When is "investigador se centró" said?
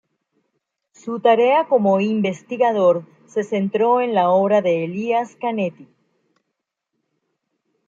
1.99-4.01